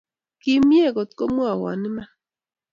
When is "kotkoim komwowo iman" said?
0.95-2.09